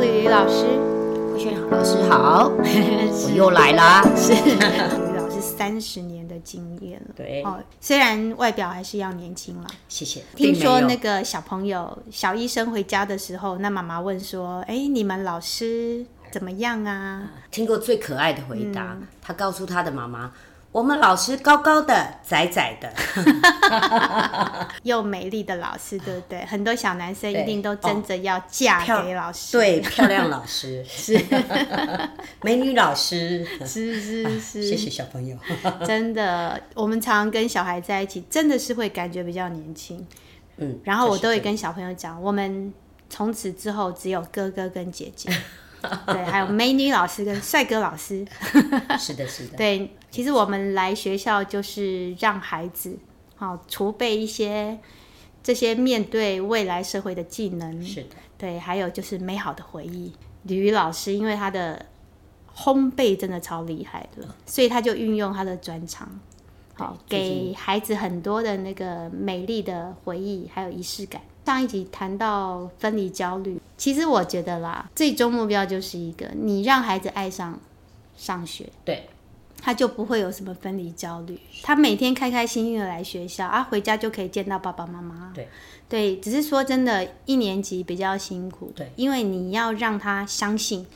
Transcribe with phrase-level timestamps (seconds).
[0.00, 0.64] 吕吕老师，
[1.32, 4.02] 慧萱老师好， 我又来啦。
[4.16, 9.66] 是 吕吕老师三十年的经验了，对哦，虽然外表还是要年轻了。
[9.88, 10.22] 谢谢。
[10.34, 20.32] 听说那个小朋友小医生回家的时候，那妈妈问说：“哎，你们老师怎么样啊？”听过最可爱的回答，嗯、他告诉他的妈妈。
[20.72, 22.92] 我们老师高高的、窄窄的，
[24.84, 26.44] 又美丽的老师，对不对？
[26.44, 29.58] 很多小男生一定都争着要嫁给老师。
[29.58, 31.20] 对，漂亮老师是
[32.42, 34.62] 美女老师，是是是。
[34.62, 35.36] 谢谢小朋友。
[35.84, 40.06] 真的，我们常常跟小孩在一起，真的是会感觉比较年轻。
[40.58, 42.72] 嗯，然后我都会跟小朋友讲，我们
[43.08, 45.28] 从此之后只有哥哥跟姐姐。
[46.06, 48.26] 对，还有美女老师跟帅哥老师。
[48.98, 49.56] 是的，是的。
[49.56, 52.98] 对，其实我们来学校就是让孩子
[53.36, 54.78] 好储备一些
[55.42, 57.82] 这些面对未来社会的技能。
[57.82, 58.16] 是的。
[58.36, 60.12] 对，还有就是美好的回忆。
[60.44, 61.84] 吕吕老师因为他的
[62.56, 66.08] 烘焙真的超厉害的，所以他就运用他的专长，
[66.74, 71.20] 好给孩子很多的那个美丽的回忆，还有仪式感。
[71.50, 77.58] 上一集谈到分离焦虑，其实我觉得啦，最终目标就是一个，你让孩子爱上
[78.16, 79.08] 上学，对，
[79.60, 85.48] 他就不会有什么分离焦虑，他每天开开心心的来学校啊，回家就可以见到爸爸妈妈，对，
[85.88, 90.86] 对，只是说真的，一年级比较辛苦，对，因为你要让他相信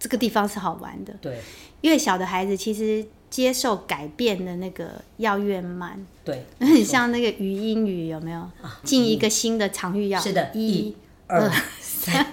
[0.00, 1.40] 这个地方是好玩的，对，
[1.82, 3.06] 越小的孩子其实。
[3.36, 8.50] 接受改变的那个要越慢，对， 很像那个语音语有没有？
[8.82, 12.32] 进、啊、一个新的场域要是的，一、二、三，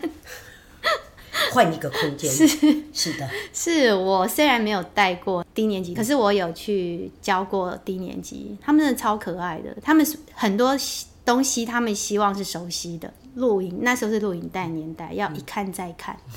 [1.51, 2.47] 换一个空间，是。
[2.93, 10.73] 是的，是我虽然没有带过低年级，可是我有去教过低年级，他们真的超可爱的，他们很多
[11.25, 16.17] 东西他们希望是熟悉的，录影那时候是录影带年代，要一看再看。
[16.27, 16.33] 嗯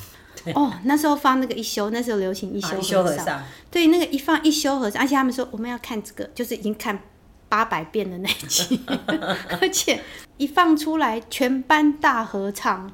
[0.55, 3.43] 哦，那时候放那个一休，那时候流行一休和尚，啊、一休和尚。
[3.71, 6.99] 对，那个一放一休和尚，而且他们说我们要看这个，就是已经看
[7.49, 8.81] 八百遍的那一集，
[9.61, 10.01] 而且
[10.37, 12.91] 一放出来全班大合唱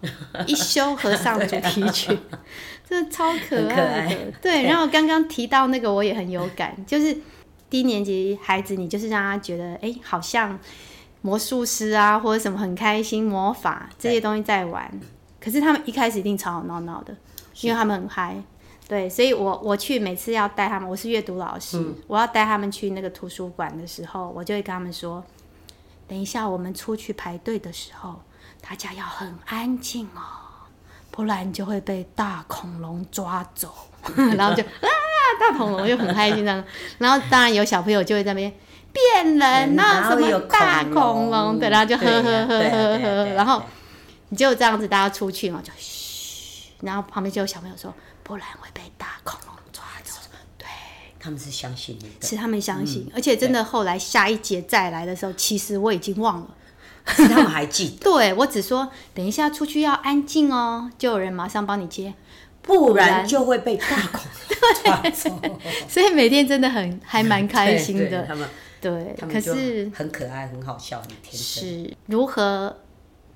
[0.46, 2.18] 一休和尚主题曲，
[2.88, 3.82] 真的超可爱的。
[3.82, 4.16] 爱。
[4.40, 7.16] 对，然后刚刚提到那个我也很有感，就是
[7.70, 10.58] 低年级孩子，你就是让他觉得哎，好像
[11.22, 14.90] 魔术师啊或者什么很开心魔法这些东西在玩，
[15.40, 17.16] 可是他们一开始一定吵吵闹闹的。
[17.60, 18.42] 因为他们很嗨，
[18.88, 25.22] 对，所以我我去每次要带他们，我是阅读老师，嗯、我要带他们去那个图书馆的时候，我就会跟他们说，
[26.08, 28.20] 等一下我们出去排队的时候，
[28.60, 30.66] 大家要很安静哦，
[31.10, 33.72] 不然就会被大恐龙抓走。
[34.36, 34.88] 然后就啊，
[35.38, 36.64] 大恐龙就很开心这样，
[36.98, 38.52] 然后当然有小朋友就会在那边
[38.92, 43.62] 变人啊，什么大恐龙，对，然后就呵呵呵呵呵，然后
[44.30, 45.72] 你就这样子大家出去嘛，就。
[46.82, 50.20] 然后旁边就有小朋友说：“不然会被大恐龙抓走。”
[50.58, 50.66] 对，
[51.18, 56.54] 他们是相信你的，是他们相信，嗯、而且真的后来下一节再来的时候，其实我已经忘了，
[57.04, 58.04] 可是他们还记 得。
[58.04, 62.12] 对，我只说等一下出去要安静哦，就有人马上帮你接，
[62.62, 65.40] 不然就会被大恐龙 抓走。
[65.88, 68.08] 所以每天真的很还蛮开心的。
[68.08, 68.48] 对，他们
[68.80, 71.38] 对，可是很可爱，很好笑，很天真。
[71.38, 72.76] 是如何？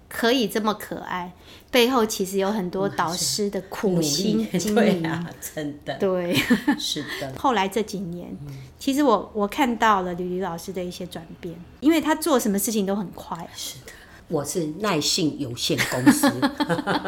[0.08, 1.32] 可以这么可爱，
[1.70, 5.94] 背后其实有很多导师的苦心经营啊，真的。
[5.98, 6.34] 对，
[6.78, 7.32] 是的。
[7.36, 8.28] 后来这几年，
[8.78, 13.36] 其实我我看到了吕吕老师的一些转变，因为他做什么事情都很快。
[13.52, 13.92] 是的，
[14.28, 16.32] 我是耐性有限公司，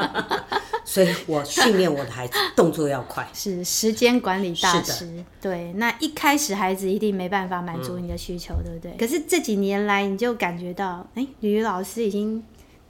[0.84, 5.25] 所以我训练我的孩子动作要快，是时间管理大师。
[5.41, 8.97] 对，那一开始孩子一定没办法满足你的需求，嗯、对不对？
[8.98, 12.42] 可是这几年来，你就感觉到，哎，吕吕老师已经。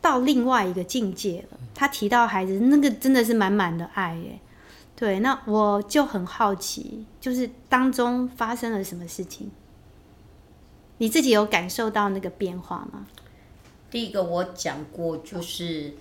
[0.09, 1.59] 到另外一个境界了。
[1.75, 4.39] 他提到孩子，那个真的是满满的爱耶。
[4.97, 9.49] 对，那我就很好奇，就是当中发生了什么事情？
[10.97, 13.07] 你自己有感受到那个变化吗？
[13.91, 15.95] 第一个我讲过，就是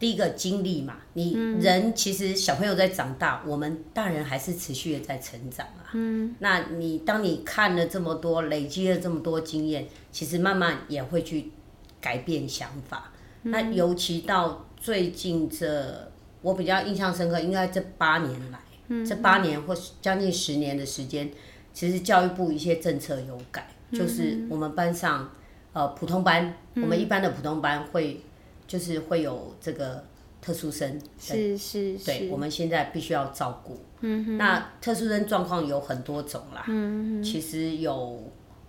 [0.00, 0.96] 第一个经历嘛。
[1.12, 5.86] 你人其实小朋友在长大，我们大人还是持续的在成长啊。
[5.92, 6.34] 嗯。
[6.40, 11.52] 那你当你看了这么多，累积了这么多经验，其实慢慢也会去
[12.00, 13.12] 改变想法。
[13.42, 16.10] 那尤其到最近这，
[16.42, 18.58] 我比较印象深刻，应该这八年来，
[18.88, 21.30] 嗯、这八年或将近十年的时间，
[21.72, 25.30] 其实教育部一些政策有改，嗯、就是我们班上，
[25.72, 28.20] 呃，普通班，嗯、我们一般的普通班会，
[28.66, 30.04] 就是会有这个
[30.42, 33.78] 特殊生，是是是，对，我们现在必须要照顾。
[34.00, 38.22] 嗯哼，那特殊生状况有很多种啦，嗯哼，其实有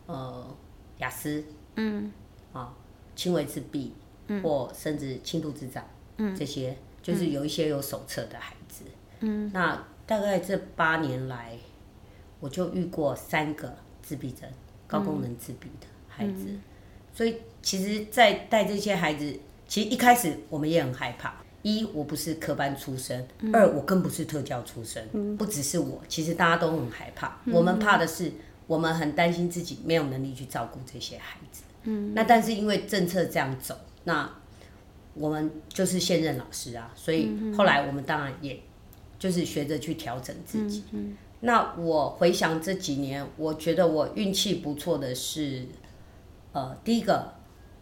[0.05, 0.45] 呃
[0.99, 1.43] 雅思，
[1.75, 2.11] 嗯，
[2.53, 2.73] 啊
[3.15, 3.93] 轻微自闭。
[4.41, 5.83] 或甚至轻度智障，
[6.17, 8.83] 嗯，这些就是有一些有手册的孩子。
[9.21, 11.57] 嗯，那大概这八年来，
[12.39, 14.49] 我就遇过三个自闭症、
[14.87, 16.45] 高功能自闭的孩子。
[16.47, 16.61] 嗯、
[17.13, 21.35] 所以，其实，在带这些孩子，其实一开始我们也很害怕。
[21.63, 25.07] 一，我不是科班出身；嗯、二，我更不是特教出身。
[25.13, 27.39] 嗯、不只是我，其实大家都很害怕。
[27.45, 28.31] 嗯、我们怕的是，
[28.65, 31.61] 我们很担心自己没有能力去照顾这些孩子。
[31.83, 34.29] 嗯，那但是因为政策这样走，那
[35.13, 38.59] 我们就是现任老师啊，所以后来我们当然也
[39.19, 40.83] 就是学着去调整自己。
[40.91, 45.67] 嗯，那我回想这几年，我觉得我运气不错的是，
[46.53, 47.33] 呃，第一个，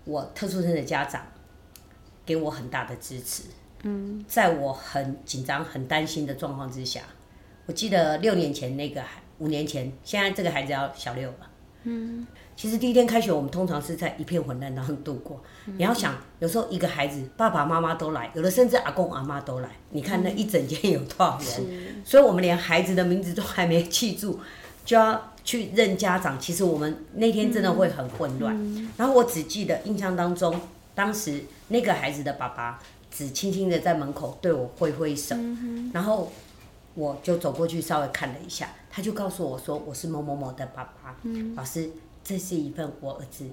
[0.06, 1.26] 我特殊生的家长
[2.26, 3.44] 给我很大的支持。
[3.84, 7.04] 嗯，在我很紧张、很担心的状况之下，
[7.68, 11.49] 我记得六年前那个孩，五年前，现在这个孩子要小六了。
[11.84, 15.42] 嗯，其实第一天开学，我们通常是在一片混乱当中度过。
[15.68, 19.70] 嗯、你要想，有时候一个孩子爸爸妈妈都来，有的甚至阿公阿妈都来。
[19.92, 21.66] 你看那一整间有多少人？
[21.70, 24.40] 嗯、所以我们连孩子的名字都还没记住，
[24.84, 26.40] 就要去认家长。
[26.40, 28.56] 其实我们那天真的会很混乱。
[28.56, 30.60] 嗯、然后我只记得印象当中，
[30.94, 32.80] 当时那个孩子的爸爸。
[33.12, 36.32] 只轻轻的在门口对我挥挥手，嗯、然后
[37.00, 41.90] 我就走过去稍微看了一下，他就告诉我说：“我是某某某的爸爸，嗯、老师，
[42.22, 43.46] 这是一份我儿子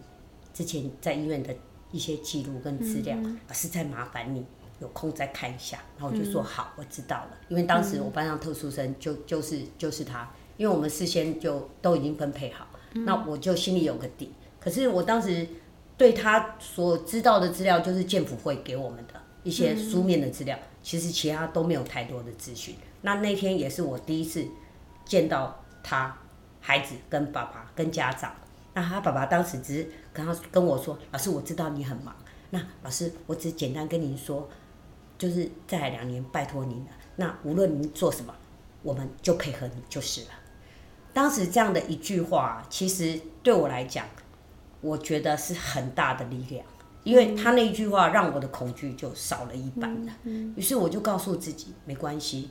[0.52, 1.54] 之前在医院的
[1.92, 4.44] 一些记录跟资料，嗯、老师再麻烦你
[4.80, 14.32] 有空再看一下。”然后我就说：“嗯、好，我知道了。”因为当时我班上特殊生就就是就是他，因为我们事先就都已经分配好，嗯、那我就心里有个底。
[14.58, 15.46] 可是我当时
[15.96, 19.14] 对他所知道的资料就是健辅会给我们的。
[19.44, 22.74] 一些书面的资料，嗯、其实其他都没有太多的资讯。
[23.06, 24.44] 那那天也是我第一次
[25.04, 26.18] 见到他
[26.60, 28.34] 孩子跟爸爸跟家长。
[28.74, 32.12] 那他爸爸当时只是跟他跟我说：“老师，我知道你很忙。
[32.50, 34.48] 那老师，我只简单跟您说，
[35.16, 36.90] 就是再来两年，拜托您了。
[37.14, 38.34] 那无论您做什么，
[38.82, 40.30] 我们就配合你就是了。”
[41.14, 44.04] 当时这样的一句话，其实对我来讲，
[44.80, 46.66] 我觉得是很大的力量。
[47.04, 50.12] 因为他那一句话让我的恐惧就少了一半了，
[50.56, 52.50] 于是我就告诉自己没关系，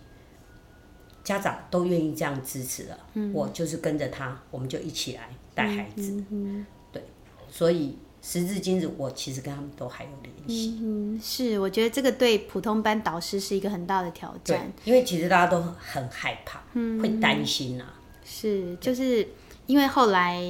[1.26, 2.98] 家长都愿意这样支持了，
[3.34, 7.04] 我就是跟着他，我们就一起来带孩子，嗯对，
[7.52, 10.80] 所以时至今日，我其实跟他们都还有联系。
[10.82, 16.62] 嗯，是，我觉得这个对普通班导师是一个很大的挑战，因为其实大家都很害怕，
[17.02, 19.28] 会担心啊，是，就是
[19.66, 20.42] 因为后来。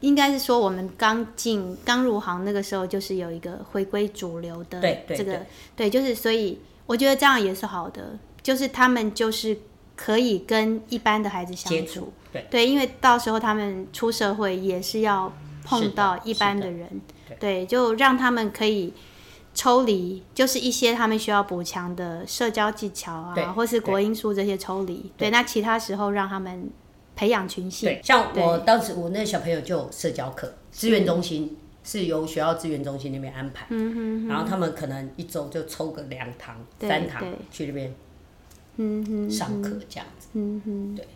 [0.00, 5.46] 应该是说，我们刚进、刚入行那个时候，就是有一个回归主流的这个，对，对，对，
[5.76, 9.58] 对，就是所以我觉得这样也是好的，就是他们就是
[9.96, 15.32] 可以跟一般的孩子相处，对，对，因为到时候他们出社会也是要
[15.64, 16.88] 碰到一般的人，
[17.28, 18.92] 的的对，就让他们可以
[19.54, 26.70] 抽离，就是一些他们需要补强的社交技巧啊，或是国英数这些抽离，对，对，那其他时候让他们。
[27.16, 31.54] 培养群性，对，像我当时我那个小朋友就有社交课，资源中心
[31.84, 37.94] 是由学校资源中心那边安排，嗯哼，然后他们可能一周就抽个两堂、三堂去那边，
[39.30, 41.06] 上课这样子，嗯哼，对，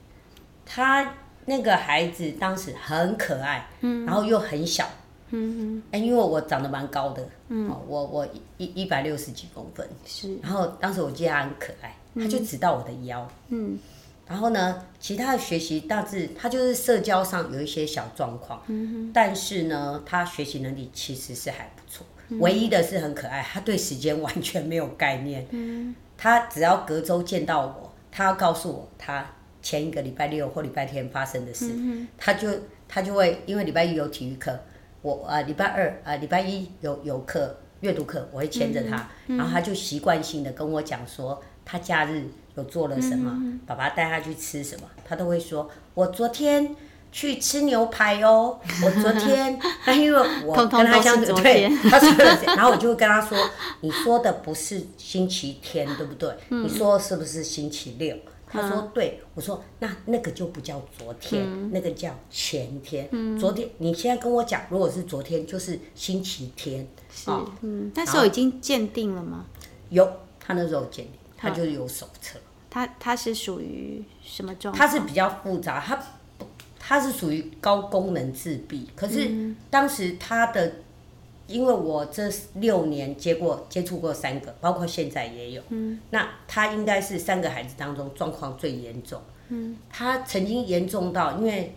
[0.65, 1.15] 他
[1.47, 4.89] 那个孩子当时很可爱，嗯，然后又很小，
[5.31, 8.27] 嗯哼，哎，因为我长得蛮高的，嗯，我我
[8.59, 13.79] 一一百六十几公分，是，然后当时我记得他很可爱，他就只到我的腰，嗯。
[14.27, 19.11] 然后呢，其他的学习大致他就是社交上有一些小状况，嗯、哼。
[19.13, 22.07] 但是呢，他学习能力其实是还不错。
[22.29, 25.47] 嗯、唯一的是很可爱，他对时间完全没有概念。
[25.51, 29.27] 嗯、他只要隔周见到我，他要告诉我他
[29.63, 32.49] 前一个礼拜六或礼拜天发生的事，嗯、他就
[32.89, 34.59] 他就会因为礼拜一有体育课，
[35.03, 42.25] 我啊、呃、礼拜二啊、呃、礼拜一有有课阅读课，我会牵着他，嗯、然后他就习惯性的跟我讲说他假日。
[42.57, 43.33] 有做了什么？
[43.35, 44.89] 嗯、爸爸带他去吃什么？
[45.05, 46.77] 他都会说：“我昨天
[47.15, 53.39] 去吃牛排哦。”我昨天，他 因为我跟他相处，对，他说了，然后我就会跟他说
[53.81, 56.29] ：“你说的不是星期天，对不对？
[56.51, 58.17] 嗯、你说是不是星期六？”
[58.51, 63.09] 他说：“对。”我说：“那那个就不叫昨天，嗯、那个叫前天。
[63.13, 66.87] 嗯、昨天你现在跟我讲，如果是昨天，就是星期天。
[67.15, 69.45] 是，哦、嗯，那时候已经鉴定了吗？
[69.91, 70.09] 有，
[70.41, 71.15] 他那时候鉴定。
[71.37, 72.39] 他就是有手册，
[72.71, 74.89] 他他是属于什么状况？
[74.89, 76.01] 他是比较复杂，他
[76.87, 78.91] 他是属于高功能自闭。
[78.95, 80.73] 可是当时他的，
[81.47, 85.63] 因为我这六年接过接触过三个，包括现在也有。
[85.71, 89.21] 嗯，那他应该是三个孩子当中状况最严重。
[89.49, 91.75] 嗯，他曾经严重到，因为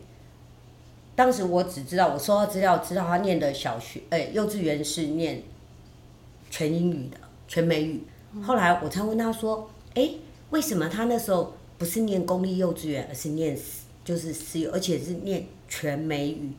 [1.16, 5.44] 当时我只知道我收到资料，知道他念的小学，哎，幼稚园是念
[6.50, 7.18] 全英语的。
[7.50, 8.04] 全美语。
[8.44, 10.12] 后来我才问他说：“哎，
[10.50, 13.58] 为什么他那时候不是念公立幼稚园，而是念
[14.08, 16.54] 就是私幼，而且是念全美语？”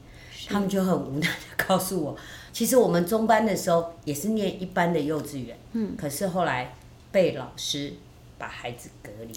[0.47, 1.35] 他们就很无奈的
[1.67, 2.17] 告诉我，
[2.53, 6.75] 其实我们中班的时候也是念一般的幼稚园，嗯，可是后来
[7.11, 7.93] 被老师
[8.39, 9.35] 把孩子隔离。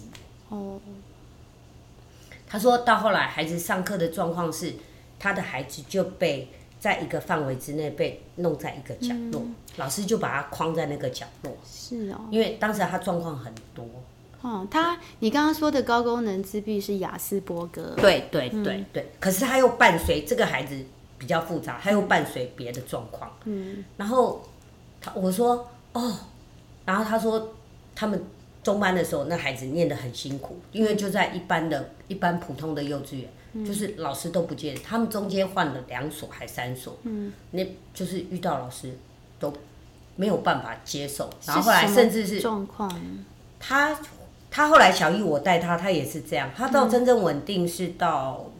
[0.49, 0.79] 哦。
[2.47, 4.73] 他说到后来，孩子上课的状况是，
[5.17, 6.49] 他的孩子就被
[6.79, 11.57] 在一个范围之内被弄在一个角落，嗯、老师就把他框在那个角落。
[11.65, 12.21] 是哦。
[12.29, 13.85] 因为当时他状况很多。
[14.41, 17.93] 哦，他你刚刚说的高功能自闭是亚斯伯格。
[17.97, 20.75] 对对对对，可是他又伴随这个孩子。
[21.21, 23.31] 比较复杂，他又伴随别的状况。
[23.45, 24.43] 嗯，然后
[24.99, 26.17] 他我说哦，
[26.83, 27.53] 然后他说
[27.93, 28.19] 他们
[28.63, 38.97] 中班的时候，那孩子念得很辛苦，因为就在一般的、一般普通的幼稚园，嗯、就是老师都不见，他们中间换了两所还三所，嗯，那就是遇到老师
[39.39, 39.53] 都
[40.15, 42.91] 没有办法接受，然后后来甚至是状况，
[43.59, 43.95] 他
[44.51, 48.51] 他后来小一我带他，他也是这样，他到真正稳定是到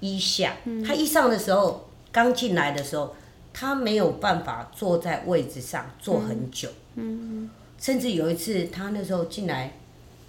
[0.00, 1.84] 一下，嗯、他一上的时候。
[2.12, 3.14] 刚进来的时候，
[3.52, 9.76] 他没有办法坐在位置上坐很久，嗯，甚至有一次他那时候进来，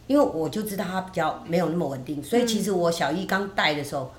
[0.06, 4.12] 因为我就知道他比较没有那么稳定，所以其实我小一刚带的时候，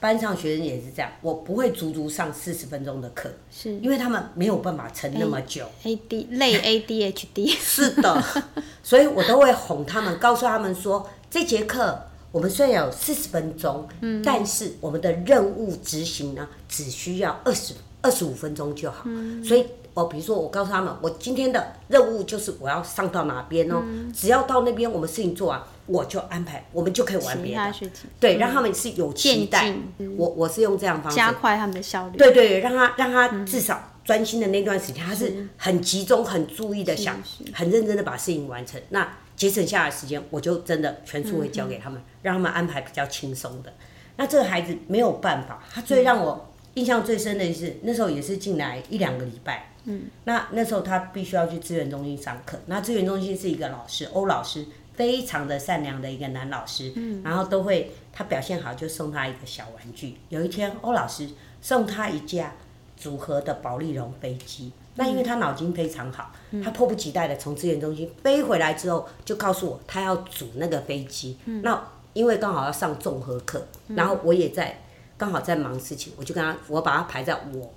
[0.00, 3.72] 班上学生也是这样，我不会足足上四十分钟的课，是。
[3.80, 8.24] 因为他们没有办法撑那么久，A D 类 A D H D，是的，
[8.82, 12.06] 所以我都会哄他们，告诉他们说这节课。
[12.32, 19.02] 我们虽然有四十分钟，嗯，但是我们的任务执行呢，只需要二十二十五分钟就好。
[19.06, 27.72] 嗯，所以，我比如说，我告诉他们，我今天的任务就是我要上到哪边哦，嗯，只要到那边，我们事情做完，我就安排，我们就可以玩别的。
[28.18, 29.74] 对，让他们是有期待。
[29.98, 32.16] 嗯，我我是用这样方式加快他们的效率。
[32.16, 38.80] 对对，让他让他至少专心的那段时间，他是很集中、很注意的想，很认真的把事情完成。
[38.90, 39.08] 那。
[39.40, 43.72] 节省下来时间，我就真的全数会交给他们，嗯、让他们安排比较轻松的。
[44.16, 52.58] 那这个孩子没有办法，他最让我印象最深的是，那时候也是进来一两个礼拜，嗯，那那时候他必须要去资源中心上课。
[52.66, 60.16] 那资源中心是一个老师，欧老师，非常的善良的一个男老师，嗯，然后都会他表现好就送他一个小玩具。
[60.28, 61.28] 有一天，欧老师
[61.60, 62.54] 送他一架
[62.96, 64.72] 组合的保利龙飞机。
[64.96, 71.38] 那因为他脑筋非常好，嗯、他迫不及待的从资源中心飞回来之后，就告诉我他要组那个飞机。
[71.46, 71.82] 嗯、那
[72.12, 74.82] 因为刚好要上综合课，嗯、然后我也在
[75.16, 77.72] 刚好在忙事情，我就跟他，我把他排在我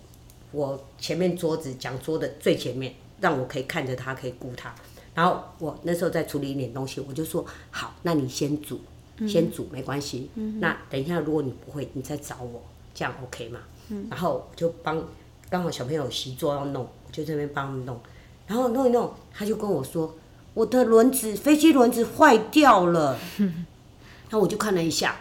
[0.54, 4.74] 我前面桌子讲桌的最前面，让我可以看着他，可以顾他。
[5.14, 8.80] 然后我那时候在处理一点东西，我就说好，那你先煮，
[9.28, 10.30] 先煮没关系。
[10.36, 13.60] 嗯、那等一下如果你不会，你再找我，这样 OK 吗？
[13.90, 15.06] 嗯、然后就帮
[15.50, 16.84] 刚好小朋友习作要弄。
[16.84, 18.00] 我就这边帮他们弄，
[18.48, 20.16] 然后弄一弄，他就跟我说
[20.56, 23.20] ：“我的轮子，飞机轮子坏掉了。
[23.38, 25.16] ”然后我就看了一下，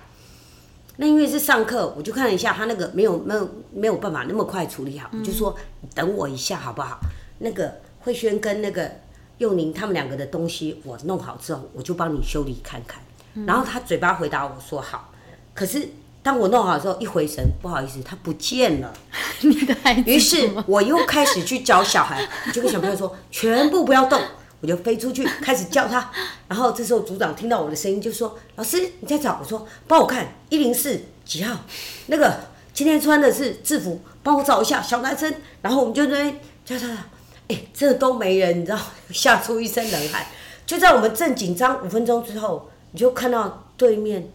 [0.97, 7.01] 那因为是上课，我就看了一下，他那个没有没有没有办法那么快处理好，我就说：“你等我一下好不好？”
[7.39, 8.91] 那个慧萱跟那个
[9.39, 13.01] 幼宁他们两个的东西我弄好之后，我就帮你修理看看。
[13.47, 15.13] 然后他嘴巴回答我说：“好。”
[15.55, 15.89] 可是。
[16.25, 18.95] 当我弄好的时候，一回神，不好意思，他不见了。
[19.43, 20.03] 你的孩子。
[20.09, 24.23] 于是我又开始去找小孩，就跟小朋友说：“全部不要动。”
[24.63, 26.11] 我就飞出去开始叫他。
[26.49, 31.61] 然后这时候组长听到我的声音，就说：“老师，你在找？”我说：“帮我看一零四几号，
[32.07, 32.41] 那个
[32.73, 37.07] 今天穿的是制服，帮我找一下小男生。”然后我们就在那边叫他，
[37.49, 38.79] 哎，这都没人，你知道，
[39.11, 40.25] 吓出一身冷汗。
[40.65, 44.31] 就在我们正紧张五分钟之后，你就看到对面。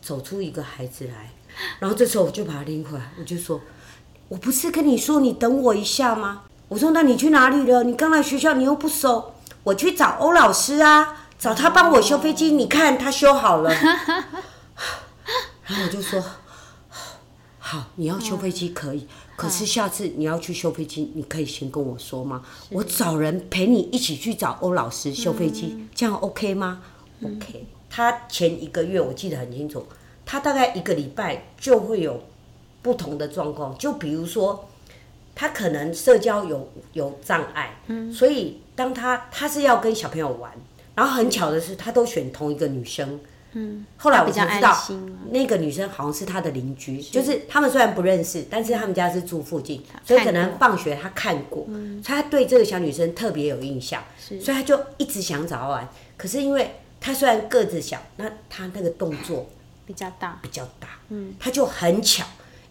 [0.00, 1.32] 走出一个孩子来，
[1.80, 3.60] 然后这时候我就把他拎回来，我就说
[4.28, 7.82] ：“我不是跟你说你等我一下吗？”我说：“那你去哪里了？
[7.82, 9.32] 你刚来学校，你又不熟。”
[9.64, 12.52] 我去找欧老师啊，找他帮我修飞机。
[12.52, 13.70] 你看他修好了。
[13.70, 16.22] 然后我就说
[17.58, 19.06] ：“好，你要修飞机可以，
[19.36, 22.42] 可是下次你要去修飞机，你可以先跟我说吗？
[22.70, 26.80] 我找人陪你一起去找欧老师修飞机，这样 OK 吗
[27.22, 29.86] ？OK。”他前一个月我记得很清楚。
[30.26, 32.22] 他大概一个礼拜就会有
[32.82, 34.67] 不同的状况，就比如说，
[35.40, 40.50] 他可能社交有有障碍，嗯，所以当他他是要跟小朋友玩，
[40.96, 43.20] 然后很巧的是，他都选同一个女生，
[43.52, 44.76] 嗯，后来我才知道
[45.30, 55.88] 那个女生好像是他的邻居，就是他们虽然不认识，但是他们家是住附近，所以可能放学他看过，所以他对这个小女生特别有印象，所以他就一直想找她玩。
[56.16, 59.46] 可是因为他虽然个子小，那他那个动作。
[59.86, 62.22] 比较大，比较大，嗯，他就很巧，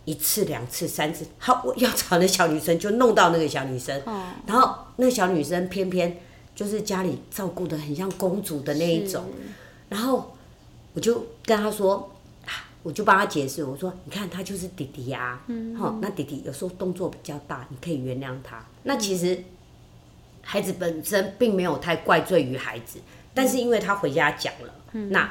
[0.07, 6.17] 一次、两次、三次，好，我要找那小女生就弄到那个小女生，嗯、然后那个小女生偏偏
[6.55, 9.25] 就是家里照顾的很像公主的那一种，
[9.89, 10.33] 然后
[10.93, 12.09] 我就跟他说，
[12.83, 18.65] 我就帮他解释，我说你看他就是弟弟呀、啊，嗯，好，那弟弟有时候动作比较大，你可以原谅他。
[18.83, 19.43] 那其实
[20.41, 22.99] 孩子本身并没有太怪罪于孩子，
[23.33, 25.29] 但是因为他回家讲了，嗯、那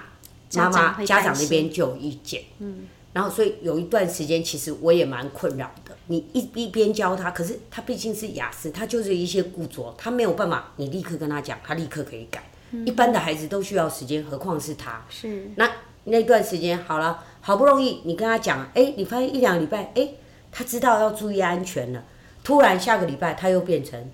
[0.53, 2.89] 妈妈家长那边就有意见，嗯。
[3.17, 5.97] 然后，所以有一段时间，其实我也蛮困扰的。
[6.09, 12.45] 你一一边教他，可是他毕竟是雅思，他就是一些固着，他没有办法，你立刻跟他讲，他立刻可以改。
[12.73, 15.03] 嗯、一般的孩子都需要时间，何况是他。
[15.09, 15.51] 是。
[15.57, 15.67] 那
[16.05, 20.11] 那段时间好了，好不容易你跟他讲，哎，你发现一两个礼拜，哎，
[20.53, 22.05] 他知道要注意安全了。
[22.45, 24.11] 突然下个礼拜他又变成，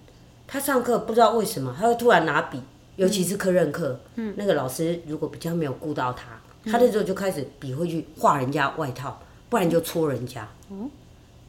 [0.47, 2.63] 他上课不知道为什么，他会突然拿笔，
[2.95, 6.41] 尤其是科任课，嗯，那个老师如果比较没有顾到他。
[6.65, 10.49] 他那时候就开始笔会去画人家外套，不然就戳人家。
[10.71, 10.91] 嗯，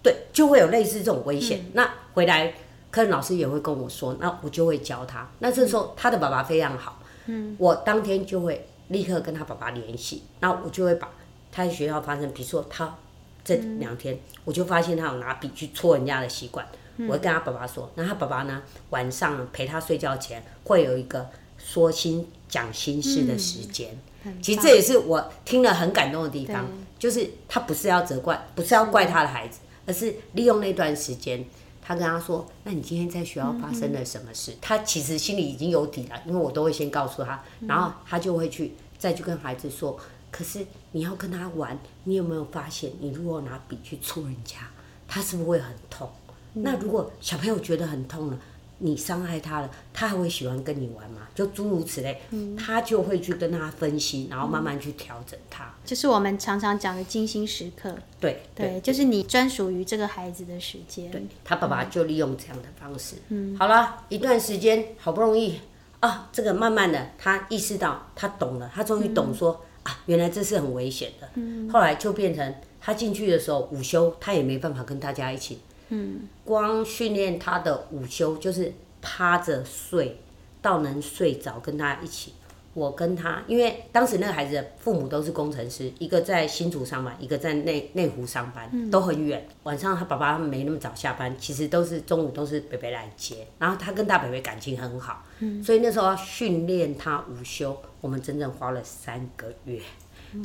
[0.02, 1.60] 对，就会有类似这种危险。
[1.60, 2.54] 嗯、那回来，
[2.92, 5.30] 科任老师也会跟我说，那我就会教他。
[5.40, 10.24] 那这时候他的爸爸非常好，嗯，我当天就会立刻跟他爸爸联系。
[10.40, 11.10] 那我就会把
[11.52, 12.96] 他在学校发生，比如说他
[13.44, 16.66] 这两天，我就发现他有拿笔去戳人家的习惯，
[17.08, 17.90] 我会跟他爸爸说。
[17.96, 23.90] 那他爸爸呢，晚上陪他睡觉前会有一个说心讲心事的时间。
[24.26, 26.66] 嗯其实这也是我听了很感动的地方，
[26.98, 31.44] 就是他不是要责怪，不是要怪他的孩子，而是利用那段时间，
[31.82, 40.00] 他跟他说：“那你今天在学校发生了什么事？”嗯、他其实心里已经有底了，因为我都会先告诉他，然后他就会去再去跟孩子说
[40.32, 44.60] ：“可是你要跟他玩，你有没有发现，你如果拿笔去戳人家，
[45.06, 46.10] 他是不是会很痛？
[46.54, 48.40] 嗯、那如果小朋友觉得很痛了？”
[48.80, 51.28] 你伤害他了，他还会喜欢跟你玩吗？
[51.34, 55.74] 就诸如此类，嗯、他就会去跟他分析，然后慢慢去调整他。
[55.86, 57.96] 就是我们常常讲的精心时刻。
[58.20, 61.10] 对对，对，就是你专属于这个孩子的时间。
[61.10, 63.16] 对，他爸爸就利用这样的方式。
[63.30, 65.60] 嗯，好了一段时间，好不容易
[66.00, 71.30] 啊，这个慢慢的他意识到，他懂了，他终于懂说、嗯、啊，原来这是很危险的。
[71.36, 75.60] 嗯，后来就变成他进去的时候，午休他也没办法跟大家一起。
[75.90, 80.20] 嗯，光训练他的午休就是趴着睡，
[80.62, 82.34] 到能睡着跟他一起。
[82.76, 89.48] 我跟他，因为当时那个孩子的父母都是工程师，一个在新竹上班，一个在内内湖上班，都很远。
[89.62, 93.46] 晚上他爸爸没那么早下班，其实都是中午都是北北来接。
[93.60, 95.24] 然后他跟大北北感情很好，
[95.64, 99.80] 所以那时候训练他午休，我们整整花了三个月。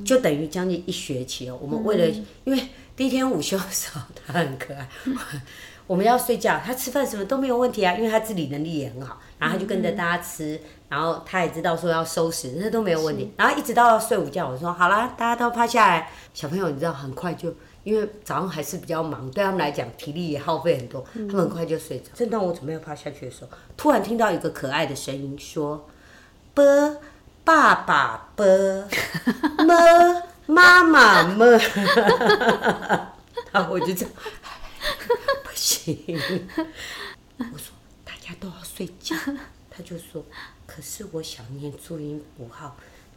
[0.05, 1.59] 就等于将近一学期哦。
[1.61, 4.89] 我们为了，嗯、因为第一天午休的时候，他很可爱。
[5.87, 9.19] 我们要睡觉，他吃饭什么都没有问题啊，因为他自理能力也很好。
[9.39, 13.33] 然后他就跟着大家吃，嗯、然后他也知道说要收拾，那都没有问题。
[13.39, 16.11] 然后一直到睡午觉，我说好啦，大家都趴下来。
[16.35, 22.11] 小朋友你知道，很快就因为早上还是比较忙，对他们来讲体力也耗费很多，嗯、他们很快就睡着。
[22.13, 25.89] 正当我准备要趴下去的时候，突然听到一个可爱的声音说
[26.53, 26.99] ：“啵。”
[27.49, 28.45] 爸爸啵，
[29.65, 31.47] 么妈妈么，
[33.51, 34.11] 然后我就这样，
[35.43, 35.99] 不行。
[37.39, 37.73] 我说
[38.05, 39.17] 大家都要睡觉，
[39.71, 40.23] 他就说，
[40.67, 42.77] 可是我想念注音符号，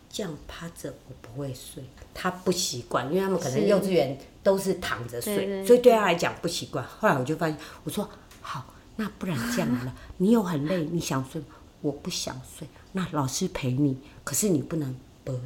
[0.10, 1.84] 这样趴着我不会睡。
[2.14, 6.86] 他不习惯，因为他们可能幼稚园都是躺着睡，所以对他来讲不习惯。
[7.02, 11.48] 后来我就发现，我说好，那不然这样了，你又很累，你想睡吗？
[11.82, 15.40] 我不想睡，那老师陪你，可是你不能 啵，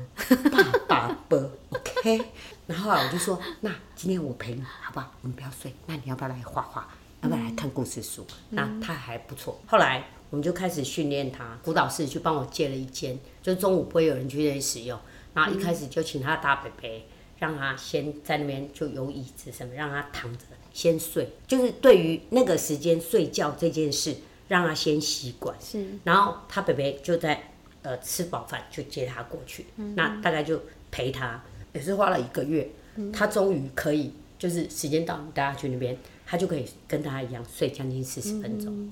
[0.51, 2.21] 爸爸啵，OK。
[2.65, 5.12] 然后啊我就说，那今天我陪你，好不好？
[5.21, 6.88] 我们不要睡，那你要不要来画画？
[7.21, 8.25] 要不要来看故事书？
[8.49, 9.60] 嗯、那他还不错。
[9.67, 14.99] 后来我们就开始训练他，辅导室去帮我借了一间，就中午不会有人去那里使用。
[15.34, 16.89] 然后一开始就请他大伯伯，
[17.38, 21.29] 让他先在那边就有椅子什么，让他躺着先睡。
[21.47, 24.15] 就是对于那个时间睡觉这件事。
[24.47, 38.91] 让他先习惯，是，然后他北北就在，呃，吃饱饭就接他过去，嗯、那大概就陪他，也是花了一个月，嗯、他终于可以，就是时间到，你带他去那边，他就可以跟大家一样睡将近四十分钟，嗯、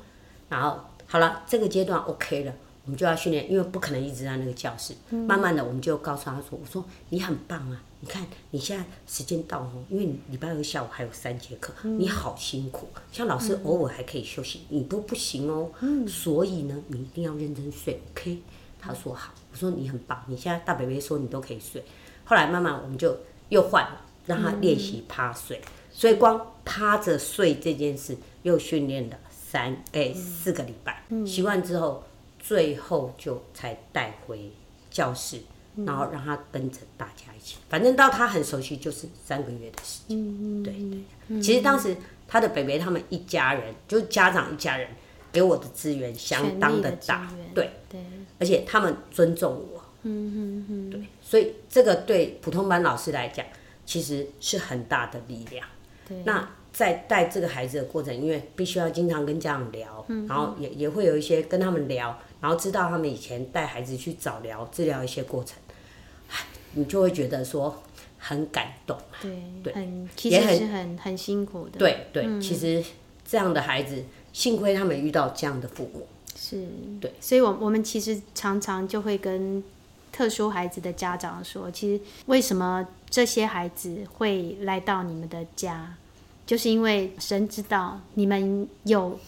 [0.50, 2.54] 然后好了，这个阶段 OK 了。
[2.86, 4.94] 我们就要训练，因为不可能一直在那个教室。
[5.12, 12.90] 嗯、慢慢的，我们就告诉他说：“我说你很棒啊，你看你现在时间到哦，因为你礼拜二下午还有三节课，嗯、你好辛苦。
[13.10, 15.72] 像老师偶尔还可以休息，嗯、你都不行哦。
[15.80, 18.40] 嗯、所以呢，你一定要认真睡，OK？”
[18.82, 19.34] 他说好。
[19.50, 21.82] 我说你很棒，你现在大北北说你都可以睡。
[22.26, 23.16] 后来慢慢我们就
[23.48, 25.58] 又换了，让他练习趴睡。
[25.58, 32.04] 嗯、所以光趴着睡这件事又训练了三哎、欸、四个礼拜，习惯之后。
[32.46, 34.52] 最后就才带回
[34.92, 35.40] 教室，
[35.78, 40.18] 嗯、然后让他跟着大家一起，反正到他很熟悉就是三个月的时间。
[40.18, 41.96] 嗯、对对，嗯、其实当时
[42.28, 44.90] 他的北北他们一家人，就是家长一家人
[45.32, 47.70] 给我的资源相当的大，的对。
[47.90, 48.02] 对，
[48.40, 49.82] 而且他们尊重我。
[50.06, 53.46] 嗯嗯嗯，对，所以这个对普通班老师来讲，
[53.86, 55.66] 其实是很大的力量。
[56.06, 65.58] 对，那在带这个孩子的过程，因为必须要经常跟家长聊，嗯、然后也也会有一些跟他们聊，然后知道他们以前带孩子去早疗治疗一些过程，
[66.74, 67.82] 你就会觉得说
[68.18, 68.98] 很感动。
[69.22, 69.32] 对
[69.64, 71.78] 对，很其实是很很辛苦的。
[71.78, 72.84] 对对，嗯、其实
[73.24, 76.08] 这样的孩子，幸亏他们遇到这样的父母。
[76.36, 76.68] 是，
[77.00, 79.64] 对，所以我我们其实常常就会跟。
[80.16, 85.92] 特殊孩子的家长说：“其实为什么这些孩子会来到你们的家，
[86.46, 89.20] 就是因为神知道你们有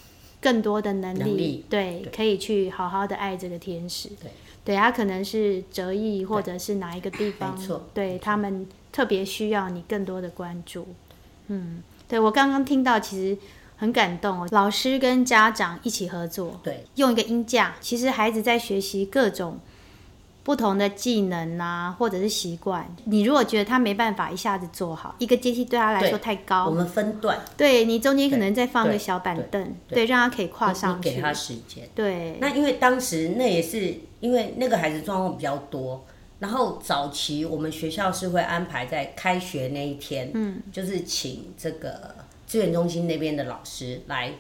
[0.42, 4.10] 更多的能力，能力对，对可以去好好的爱这个天使。
[4.22, 4.32] 对，
[4.64, 7.58] 对他可能是折翼，或者是哪一个地方，
[7.94, 10.88] 对，对他们特别需要你更多的关注。
[11.48, 13.38] 嗯，对我刚刚听到，其实
[13.78, 14.48] 很感动哦。
[14.52, 19.60] 老师跟家长一起合作，对，用一个音架，其实孩子在学习各种。”
[20.46, 31.90] 不同的技能啊，或者是习惯，你如果觉得他没办法一下子做好，一个阶梯对他来说太高，我们分段，对你中间可能再放个小板凳，对，让他可以跨上去，给他时间。
[31.96, 36.06] 对，那因为当时那也是因为那个孩子状况比较多，
[36.38, 42.14] 然后早期我们学校是会安排在开学那一天，嗯，就是请这个
[42.46, 44.32] 资源中心那边的老师来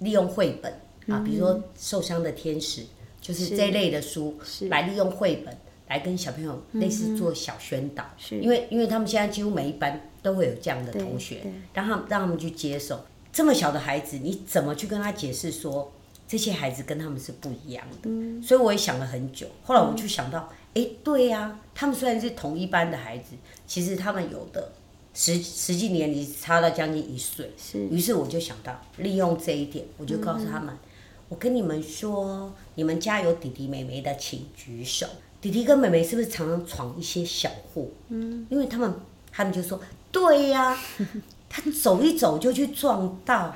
[0.00, 0.72] 利用绘本
[1.06, 2.84] 啊，比如说受伤的天使。
[3.26, 5.56] 就是这一类的书，来利用绘本
[5.88, 11.42] 来跟小朋友类似做小宣导，因为因为他们现在几乎每一班都会有这样的同学，
[11.74, 13.04] 让他们让他们去接受。
[13.32, 15.92] 这么小的孩子，你怎么去跟他解释说
[16.28, 18.08] 这些孩子跟他们是不一样的？
[18.46, 23.34] 所以我也想了很久，后来我就想到，哎，对呀，他们虽然是同一班的孩子，
[23.66, 24.72] 其实他们有的
[25.12, 27.86] 实实际年龄差到将近一岁，是。
[27.88, 30.74] 于是我就想到利用这一点，我就告诉他们。
[31.28, 35.06] 我跟你们说，你们家有弟弟妹妹的，请举手。
[35.40, 37.86] 弟弟跟妹妹是不是常常闯一些小祸？
[38.08, 38.94] 嗯，因为他们，
[39.32, 40.78] 他们就说，对呀、啊，
[41.48, 43.54] 他走一走就去撞到。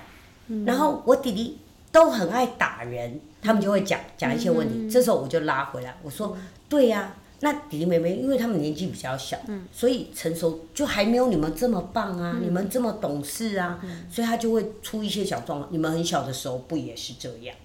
[0.49, 1.59] 嗯、然后我弟弟
[1.93, 4.75] 都很爱打人，他们就会讲讲一些问题。
[4.77, 6.37] 嗯、这时候我就拉回来，我说，
[6.69, 7.17] 对呀、啊。
[7.43, 15.73] 那弟弟妹妹，因为他们年纪比较小，嗯、所以成熟就还没有你们这么棒啊，嗯、你们这么懂事啊，嗯、所以他就会出一些小状况。
[15.73, 17.57] 你们很小的时候不也是这样？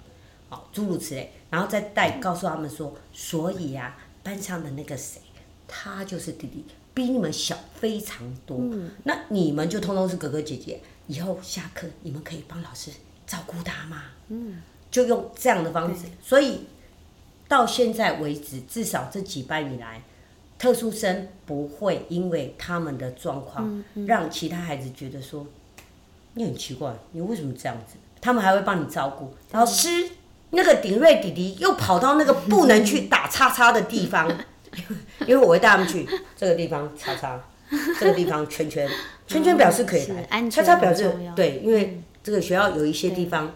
[0.47, 5.19] 好，诸如此类，然后再带告诉他们说，所以啊，班上的那个谁，
[5.67, 8.57] 他就是弟弟，比你们小非常多。
[8.61, 12.91] 嗯、那你们就通通是哥哥姐姐，以后下课你们可以帮老师
[13.27, 14.03] 照顾他吗？
[14.29, 16.61] 嗯，就用这样的方式，所以。
[17.47, 20.01] 到现在为止，至少这几班以来，
[20.57, 25.45] 特殊生不会因为他们的状况，让其他孩子觉得说，
[26.33, 27.97] 你很奇怪，你为什么这样子？
[28.19, 29.35] 他们还会帮你照顾。
[29.51, 30.09] 老师，
[30.49, 34.27] 那个鼎瑞弟弟又跑到那个不能去打叉叉的地方，
[35.27, 37.39] 因为我会带他们去这个地方叉叉，
[37.99, 38.89] 这个地方圈圈，
[39.27, 43.53] 圈圈表示可以来，叉叉表示对，因为这个学校有一些地方。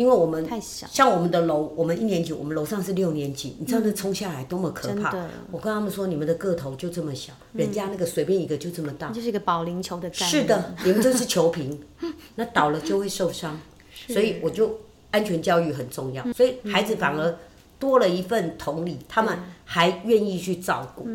[0.00, 0.48] 因为我们
[0.90, 5.14] 像我们的楼，我们一年级，我们楼上是六年级，你知道那冲下来多么可怕？
[5.52, 10.30] 我跟他们说，你们的个头就这么小，人家那个随便一个就这么大，就是一个保龄球的概念。
[10.30, 11.78] 是的，你们这是球瓶，
[12.36, 13.60] 那倒了就会受伤，
[14.08, 14.74] 所以我就
[15.10, 17.38] 安全教育很重要，所以孩子反而
[17.78, 21.06] 多了一份同理，他们还愿意去照顾。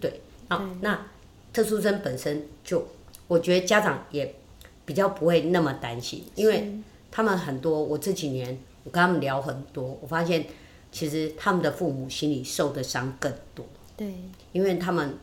[0.00, 1.06] 对，好，那
[1.52, 2.86] 特殊生本身就，
[3.26, 4.32] 我觉得家长也
[4.84, 6.80] 比较不会那么担心，因为。
[7.10, 10.46] 他们很多，我这几年我跟他们聊很多，我发现
[10.92, 13.66] 其实他们的父母心里受的伤更多。
[13.96, 14.14] 对，
[14.52, 15.14] 因为他们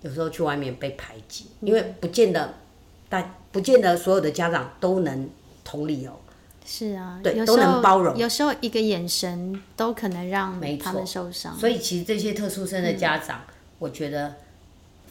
[0.00, 2.54] 有时候去外面被排挤，嗯、因为不见得
[3.08, 5.28] 大，不见得所有的家长都能
[5.62, 6.12] 同理哦。
[6.64, 8.16] 是啊，对，都能包容。
[8.16, 11.58] 有时候一个眼神都可能让他们受伤。
[11.58, 14.36] 所以其实这些特殊生的家长，嗯、我觉得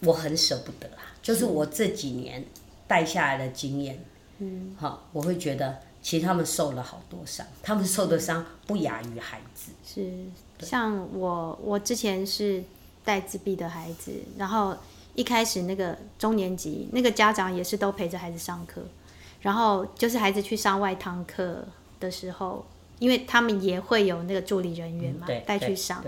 [0.04, 2.43] 我很舍不得啊，就是我这几年
[2.88, 3.99] 带下来的经验。
[4.43, 9.71] 嗯，好，我会觉得其实他们受了好多伤，他们受的伤不亚于孩子。
[9.86, 10.12] 是，
[10.65, 12.63] 像我，我之前是
[13.06, 14.75] 带自闭的孩子，然后
[15.13, 18.82] 一开始那个中年级那个家长也是都陪着孩子上课，
[19.41, 21.63] 然后就是孩子去上外堂课
[21.99, 22.65] 的时候，
[22.97, 26.04] 因为他们也会有那个助理人员嘛，带、嗯、去上，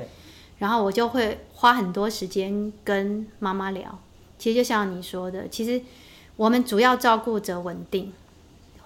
[0.58, 4.00] 然后我就会花很多时间跟妈妈聊。
[4.40, 5.80] 其实就像你说的，其实
[6.36, 8.12] 我们主要照顾者稳定。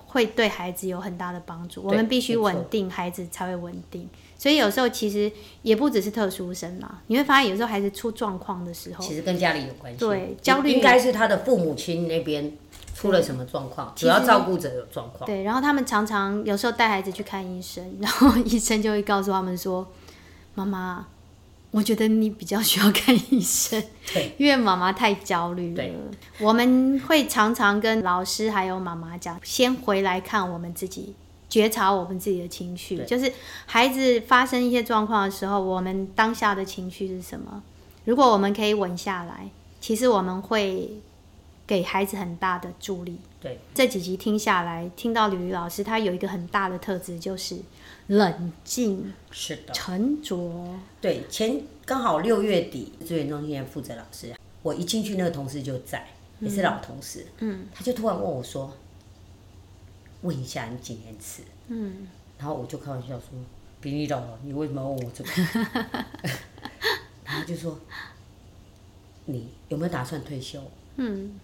[0.08, 1.84] 会对孩子有很大的帮助。
[1.84, 4.10] 我们必须稳定，孩子才会稳定。
[4.39, 5.32] 所以有时候其实
[5.63, 10.00] 也不只是特殊生啦，你会发现有时候孩子出状况的时候，其实跟家里有关系。
[10.00, 12.52] 对，焦虑应该是他的父母亲那边
[12.93, 15.26] 出了什么状况，主要照顾者有状况。
[15.26, 19.88] 对，然后他们常常有时候带孩子去看医生，然后 医生就会告诉他们说
[20.54, 21.08] ：“妈妈，
[21.71, 25.84] 我觉得你比较需要看医生，对，因为妈妈太焦虑了。”，
[26.39, 31.13] 我们会常常跟老师还有妈妈讲，先回来看我们自己。
[31.49, 33.32] 觉察我们自己的情绪，就是
[33.65, 37.63] 孩子发生一些状况的时候，我们当下的情绪是什么？
[38.03, 39.49] 如果我们可以稳下来，
[39.80, 40.91] 其实我们会
[41.65, 43.17] 给孩子很大的助力。
[43.39, 47.58] 对，这几集听下来，听到吕吕老师，他有一个很大的特质，就是
[48.08, 50.80] 冷静，是的，沉着。
[51.00, 56.08] 对，前刚好六月底，资源中心的负责老师，我一进去，那个同事就在，
[56.39, 58.73] 也是老同事，嗯，他就突然问我说。
[60.23, 61.43] 问一下你几年次？
[61.67, 62.08] 嗯，
[62.39, 63.28] 然后我就开玩笑说
[63.80, 65.30] ：“比你老了，你为什么要问我这个？”
[67.23, 67.80] 然后就说
[69.26, 70.60] ：“你有没有打算退休？”
[70.97, 71.39] 嗯，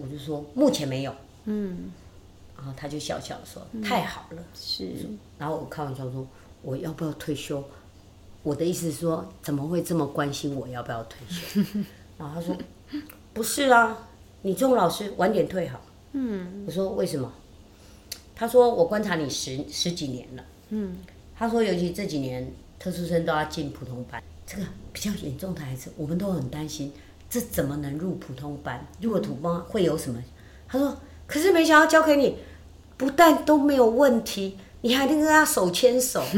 [0.00, 1.14] 我就说目前没有。
[1.44, 1.90] 嗯，
[2.56, 4.90] 然后他就笑笑说：“嗯、太好了。”是。
[5.38, 6.26] 然后我开玩笑说
[6.62, 7.62] ：“我要不要退休？”
[8.42, 11.60] 我的意思是说，怎么会这么关心我要不要退休？
[12.18, 12.56] 然后他说
[13.34, 14.08] ：“不是啊，
[14.42, 15.80] 你这种老师晚点退好。”
[16.12, 17.32] 嗯，我说：“为什么？”
[18.34, 20.96] 他说：“我观察你十十几年了，嗯，
[21.36, 26.92] 他说尤其这几年特殊生都要进普通班，这个比较严重的孩子，我们都很担心，
[27.30, 28.86] 这怎么能入普通班？
[29.00, 30.22] 入了普通班会有什么？”
[30.68, 32.38] 他说：“可是没想到交给你，
[32.96, 36.22] 不但都没有问题，你还能跟他手牵手。”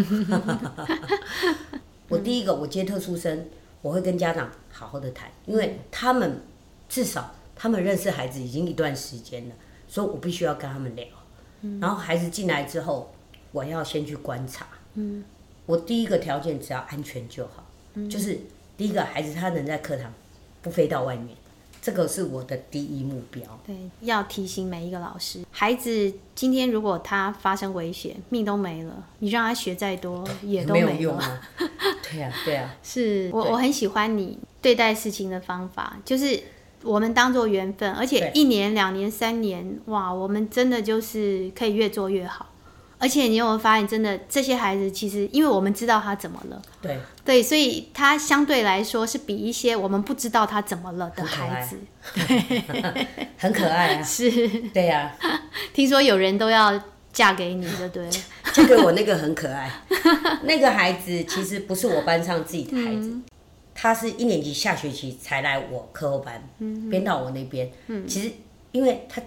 [2.09, 3.47] 我第一个我接特殊生，
[3.83, 6.43] 我会跟家长好好的谈，因为他们
[6.89, 9.55] 至少他们认识孩子已经一段时间了，
[9.87, 11.07] 所以我必须要跟他们聊。
[11.81, 13.13] 然后孩子进来之后，
[13.53, 14.67] 我要先去观察。
[14.95, 15.23] 嗯，
[15.67, 17.67] 我第一个条件只要安全就好。
[17.95, 18.39] 嗯，就是
[18.77, 20.13] 第一个孩子他能在课堂
[20.63, 21.37] 不飞到外面，
[21.81, 23.43] 这个是我的第一目标。
[23.67, 31.41] 对，要提醒每一个老师，孩子今天如果他发生危险，命都没了，你让他学再多也都没，用 啊。
[32.03, 32.75] 对呀，对呀。
[32.83, 36.43] 是我我很喜欢你对待事情的方法，就是。
[36.83, 42.50] 我们当做缘分，而且一年、两年、三年，哇，我们真的就是可以越做越好。
[43.01, 46.99] 而且你有没有发现，真的这些孩子其实，因为我们知道他怎么了，对。
[47.25, 51.79] 对，所以他相对来说是比一些我们不知道他怎么了的孩子，
[52.15, 55.43] 对， 很可爱啊，是，对呀、啊。
[55.73, 56.79] 听说有人都要
[57.13, 58.11] 嫁给你，对不对？
[58.53, 59.71] 嫁给我那个很可爱，
[60.43, 63.09] 那个孩子其实不是我班上自己的孩子。
[63.09, 63.25] 嗯。
[63.73, 66.43] 他是一年级下学期才来我课后班，
[66.91, 67.71] 编到我那边。
[68.07, 68.31] 其实，
[68.73, 69.23] 因为他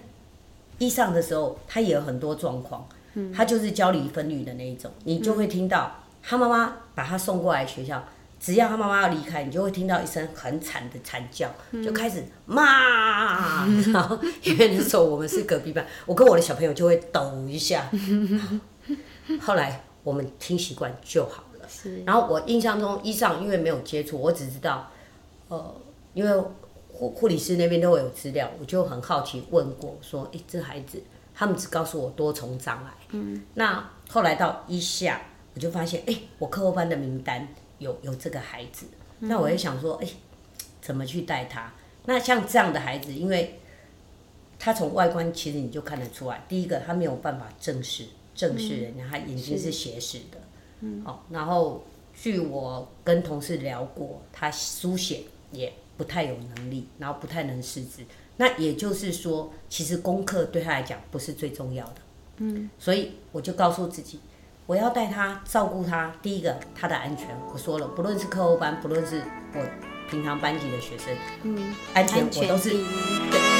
[0.78, 2.86] 一上的时候，他也有很多状况，
[3.34, 4.90] 他就是教离分离的那一种。
[5.04, 8.02] 你就会听到他妈妈把他送过来学校，
[8.40, 11.48] 只要他妈妈要离开，你就会听到一声很惨的惨叫，
[11.84, 13.66] 就开始骂。
[13.92, 17.90] 然后因为那时候我们是隔壁班，我跟我的小朋友就会抖一下。
[19.40, 21.68] 后来我们听习惯就好了。
[22.04, 24.90] 然后我印象中，一上因为没有接触，我只知道，
[25.48, 25.74] 呃，
[26.12, 26.44] 因为
[26.92, 31.02] 护护理师那边都会有资料，我就很好奇问过，说，哎，这孩子，
[31.34, 32.92] 他们只告诉我多重障碍。
[33.10, 33.42] 嗯。
[33.54, 35.20] 那后来到一下，
[35.54, 37.46] 我就发现，哎，我课后班的名单
[37.78, 38.86] 有有这个孩子，
[39.18, 40.08] 那我也想说，哎，
[40.80, 41.72] 怎么去带他？
[42.06, 43.60] 那像这样的孩子，因为
[44.58, 50.38] 他从外观其实你就看得出来，第一个他没有办法正视正视人家，他眼睛是斜视的。
[50.80, 51.82] 嗯哦，然后
[52.14, 58.02] 据我跟同事聊过，他书写也不太有能力，然后不太能识字。
[58.36, 61.94] 那也就是说，其实功课对他来讲不是最重要的。
[62.38, 64.18] 嗯，所以我就告诉自己，
[64.66, 66.12] 我要带他照顾他。
[66.20, 69.22] 第一个，他的安全，我说了，不论是课后班，不论是
[69.54, 69.64] 我
[70.10, 73.53] 平常班级的学生，嗯，安全我都是。